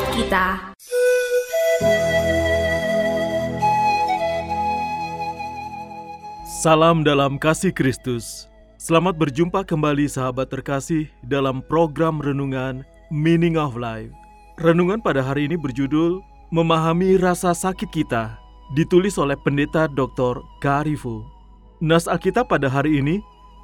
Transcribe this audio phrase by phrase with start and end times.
[0.00, 0.46] Buat kita
[6.48, 8.48] Salam dalam kasih Kristus.
[8.80, 12.80] Selamat berjumpa kembali sahabat terkasih dalam program renungan
[13.12, 14.08] Meaning of Life.
[14.56, 18.40] Renungan pada hari ini berjudul Memahami Rasa Sakit Kita,
[18.72, 20.40] ditulis oleh Pendeta Dr.
[20.64, 21.24] Karifu.
[21.84, 23.20] Nas Alkitab pada hari ini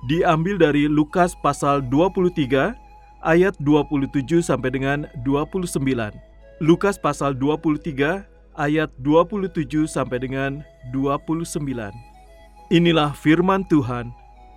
[0.08, 2.76] diambil dari Lukas pasal 23
[3.24, 6.35] ayat 27 sampai dengan 29.
[6.56, 8.24] Lukas pasal 23
[8.56, 11.52] ayat 27 sampai dengan 29.
[12.72, 14.08] Inilah firman Tuhan.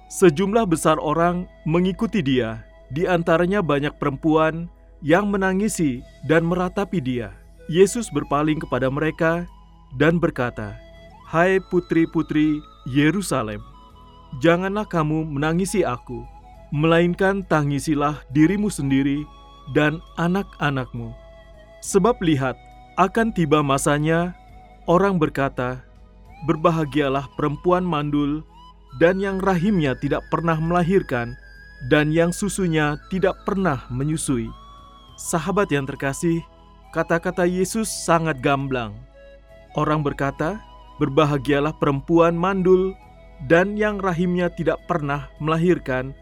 [0.08, 4.72] Sejumlah besar orang mengikuti dia, di antaranya banyak perempuan
[5.03, 7.36] yang menangisi dan meratapi dia.
[7.67, 9.44] Yesus berpaling kepada mereka
[10.00, 10.80] dan berkata,
[11.28, 13.59] "Hai putri-putri Yerusalem,
[14.39, 16.23] janganlah kamu menangisi aku,
[16.72, 19.28] melainkan tangisilah dirimu sendiri
[19.75, 21.28] dan anak-anakmu.
[21.80, 22.59] Sebab lihat,
[22.99, 24.35] akan tiba masanya
[24.83, 25.80] orang berkata,
[26.47, 28.47] Berbahagialah perempuan mandul
[28.95, 31.35] dan yang rahimnya tidak pernah melahirkan
[31.91, 34.47] dan yang susunya tidak pernah menyusui.
[35.19, 36.39] Sahabat yang terkasih,
[36.95, 38.95] kata-kata Yesus sangat gamblang.
[39.75, 40.63] Orang berkata,
[41.00, 42.95] "Berbahagialah perempuan mandul
[43.47, 46.16] dan yang rahimnya tidak pernah melahirkan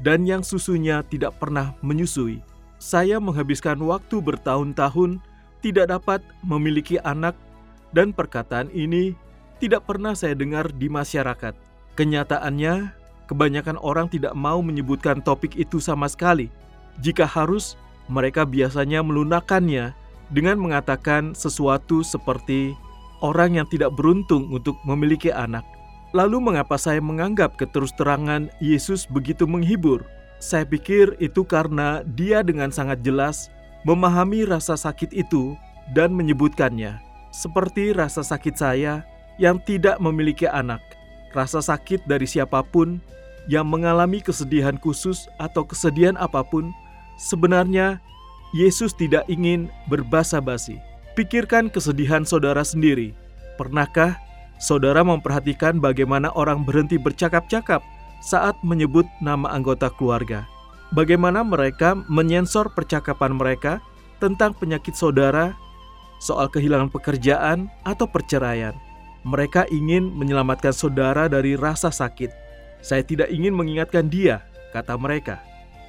[0.00, 2.40] dan yang susunya tidak pernah menyusui."
[2.78, 5.18] Saya menghabiskan waktu bertahun-tahun
[5.62, 7.34] tidak dapat memiliki anak
[7.90, 9.18] dan perkataan ini
[9.58, 11.54] tidak pernah saya dengar di masyarakat.
[11.98, 12.94] Kenyataannya,
[13.26, 16.46] kebanyakan orang tidak mau menyebutkan topik itu sama sekali.
[17.02, 17.74] Jika harus,
[18.06, 19.92] mereka biasanya melunakkannya
[20.30, 22.78] dengan mengatakan sesuatu seperti
[23.18, 25.66] orang yang tidak beruntung untuk memiliki anak.
[26.16, 30.06] Lalu mengapa saya menganggap keterus-terangan Yesus begitu menghibur?
[30.38, 33.50] Saya pikir itu karena dia dengan sangat jelas
[33.82, 35.58] memahami rasa sakit itu
[35.94, 36.98] dan menyebutkannya.
[37.34, 39.02] Seperti rasa sakit saya
[39.38, 40.82] yang tidak memiliki anak,
[41.34, 43.02] rasa sakit dari siapa pun
[43.50, 46.70] yang mengalami kesedihan khusus atau kesedihan apa pun,
[47.16, 47.98] sebenarnya
[48.54, 50.78] Yesus tidak ingin berbasa-basi.
[51.18, 53.10] Pikirkan kesedihan saudara sendiri.
[53.58, 54.14] Pernahkah
[54.62, 57.82] saudara memperhatikan bagaimana orang berhenti bercakap-cakap
[58.18, 60.46] saat menyebut nama anggota keluarga?
[60.96, 63.84] Bagaimana mereka menyensor percakapan mereka
[64.18, 65.52] tentang penyakit saudara,
[66.18, 68.72] soal kehilangan pekerjaan, atau perceraian?
[69.28, 72.32] Mereka ingin menyelamatkan saudara dari rasa sakit.
[72.80, 74.40] Saya tidak ingin mengingatkan dia,
[74.72, 75.42] kata mereka.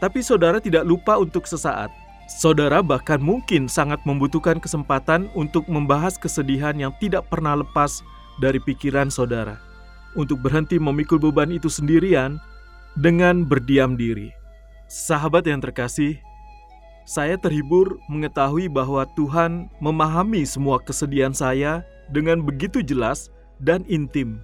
[0.04, 1.92] Tapi saudara tidak lupa untuk sesaat.
[2.30, 8.04] Saudara bahkan mungkin sangat membutuhkan kesempatan untuk membahas kesedihan yang tidak pernah lepas
[8.38, 9.69] dari pikiran saudara.
[10.18, 12.42] Untuk berhenti memikul beban itu sendirian
[12.98, 14.34] dengan berdiam diri.
[14.90, 16.18] Sahabat yang terkasih,
[17.10, 21.82] saya terhibur mengetahui bahwa Tuhan memahami semua kesedihan saya
[22.14, 24.42] dengan begitu jelas dan intim,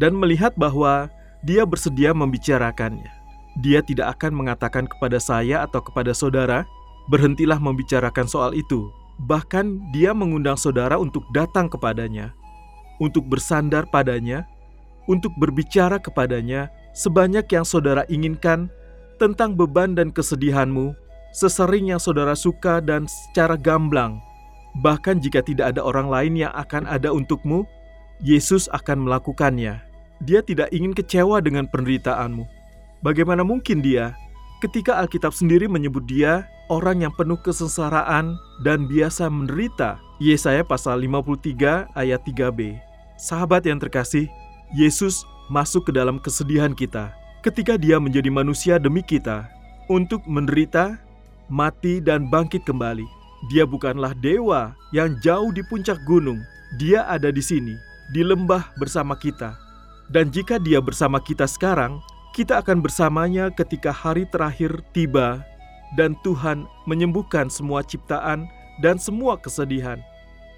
[0.00, 1.08] dan melihat bahwa
[1.44, 3.06] Dia bersedia membicarakannya.
[3.60, 6.64] Dia tidak akan mengatakan kepada saya atau kepada saudara,
[7.12, 8.88] "Berhentilah membicarakan soal itu."
[9.28, 12.36] Bahkan, Dia mengundang saudara untuk datang kepadanya,
[13.00, 14.44] untuk bersandar padanya,
[15.06, 18.70] untuk berbicara kepadanya sebanyak yang saudara inginkan
[19.16, 20.92] tentang beban dan kesedihanmu,
[21.32, 24.20] sesering yang saudara suka dan secara gamblang
[24.76, 27.64] Bahkan jika tidak ada orang lain yang akan ada untukmu,
[28.20, 29.80] Yesus akan melakukannya.
[30.24, 32.44] Dia tidak ingin kecewa dengan penderitaanmu.
[33.00, 34.16] Bagaimana mungkin dia
[34.60, 40.00] ketika Alkitab sendiri menyebut dia orang yang penuh kesengsaraan dan biasa menderita?
[40.16, 42.80] Yesaya pasal 53 ayat 3b.
[43.20, 44.28] Sahabat yang terkasih,
[44.74, 47.14] Yesus masuk ke dalam kesedihan kita
[47.46, 49.46] ketika dia menjadi manusia demi kita
[49.86, 50.98] untuk menderita,
[51.46, 53.06] mati, dan bangkit kembali.
[53.54, 56.42] Dia bukanlah dewa yang jauh di puncak gunung.
[56.82, 57.78] Dia ada di sini,
[58.10, 59.54] di lembah bersama kita.
[60.10, 62.02] Dan jika dia bersama kita sekarang,
[62.34, 65.46] kita akan bersamanya ketika hari terakhir tiba
[65.94, 68.50] dan Tuhan menyembuhkan semua ciptaan
[68.82, 70.02] dan semua kesedihan.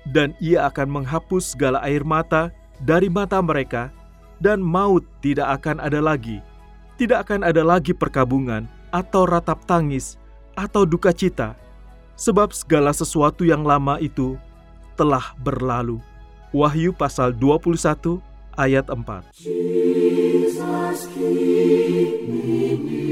[0.09, 2.49] Dan ia akan menghapus segala air mata
[2.81, 3.93] dari mata mereka
[4.39, 6.43] dan maut tidak akan ada lagi.
[6.99, 10.19] Tidak akan ada lagi perkabungan atau ratap tangis
[10.59, 11.55] atau duka cita,
[12.19, 14.35] sebab segala sesuatu yang lama itu
[14.99, 16.03] telah berlalu.
[16.51, 18.19] Wahyu pasal 21
[18.59, 19.31] ayat 4.
[19.39, 23.08] Jesus, keep me.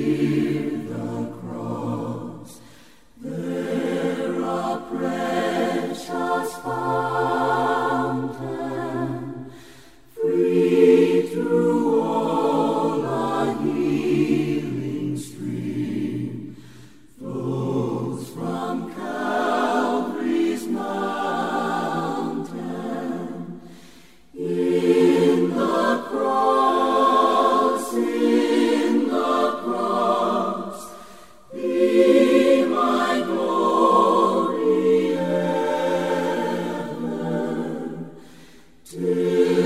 [38.91, 39.66] To.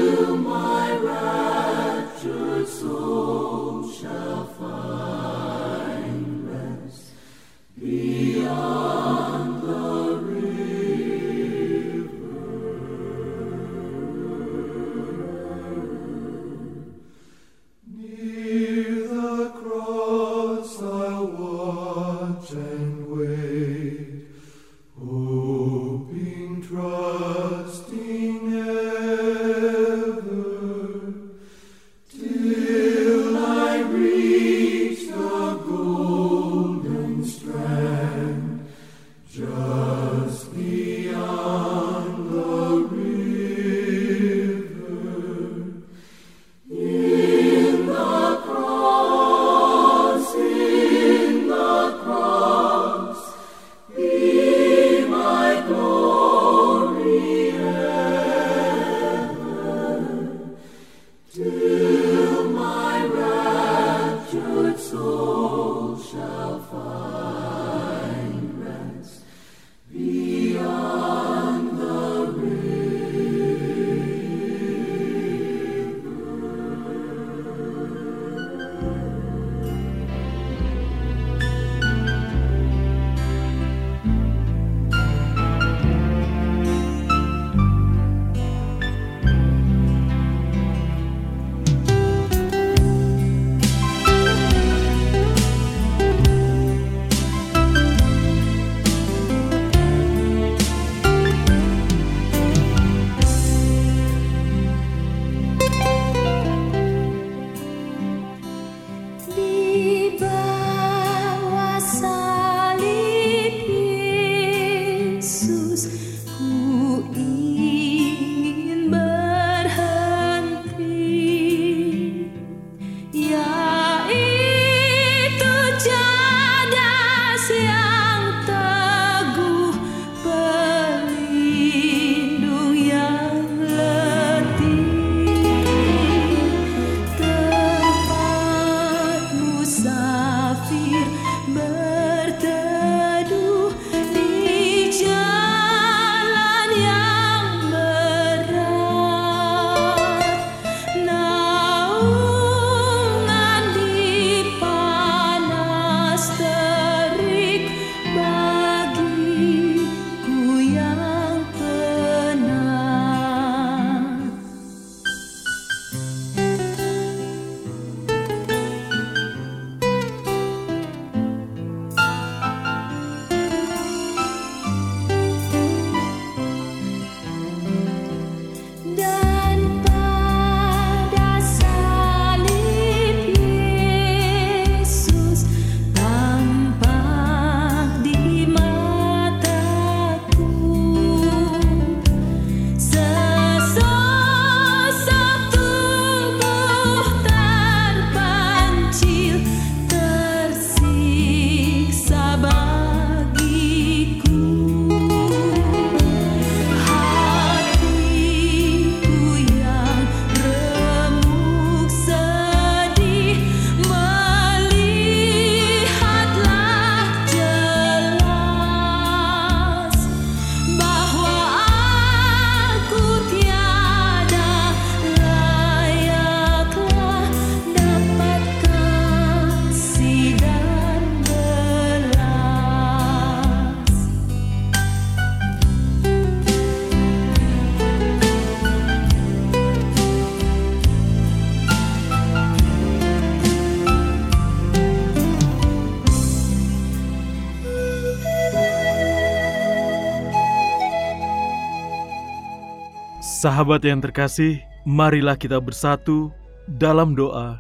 [253.40, 256.28] Sahabat yang terkasih, marilah kita bersatu
[256.76, 257.56] dalam doa.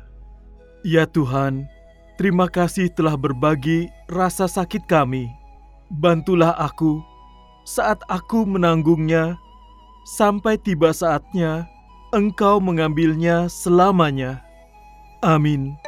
[0.84, 1.64] Ya Tuhan,
[2.20, 5.24] terima kasih telah berbagi rasa sakit kami.
[5.88, 7.00] Bantulah aku
[7.64, 9.40] saat aku menanggungnya
[10.20, 11.64] sampai tiba saatnya
[12.12, 14.44] Engkau mengambilnya selamanya.
[15.24, 15.80] Amin.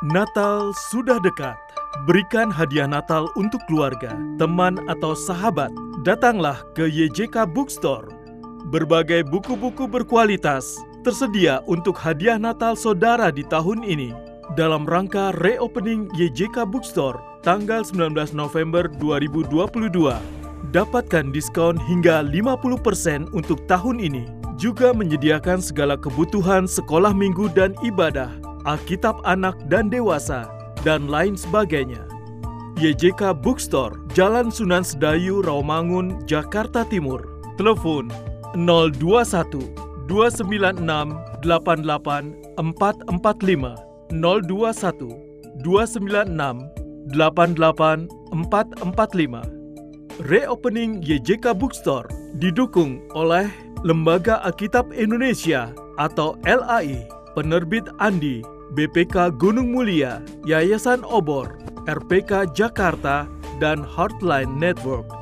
[0.00, 1.60] Natal sudah dekat.
[2.08, 5.68] Berikan hadiah Natal untuk keluarga, teman, atau sahabat.
[6.08, 8.21] Datanglah ke YJK Bookstore.
[8.70, 14.14] Berbagai buku-buku berkualitas tersedia untuk hadiah Natal saudara di tahun ini.
[14.54, 20.14] Dalam rangka reopening YJK Bookstore tanggal 19 November 2022.
[20.70, 24.30] Dapatkan diskon hingga 50% untuk tahun ini.
[24.54, 28.30] Juga menyediakan segala kebutuhan sekolah minggu dan ibadah
[28.62, 30.46] Alkitab anak dan dewasa,
[30.86, 32.06] dan lain sebagainya.
[32.78, 37.26] YJK Bookstore, Jalan Sunan Sedayu, Rawamangun, Jakarta Timur.
[37.58, 39.72] Telepon 021
[40.08, 43.76] 296 88 445
[44.12, 45.32] 021
[45.64, 46.68] 296
[47.12, 49.62] 88 445
[50.28, 52.06] Reopening YJK Bookstore
[52.36, 53.48] didukung oleh
[53.82, 57.02] Lembaga Alkitab Indonesia atau LAI,
[57.34, 58.44] Penerbit Andi,
[58.78, 61.58] BPK Gunung Mulia, Yayasan Obor,
[61.90, 63.26] RPK Jakarta,
[63.58, 65.21] dan Heartline Network.